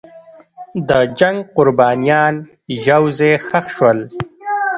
[0.89, 2.33] د جنګ قربانیان
[2.89, 3.99] یو ځای ښخ شول.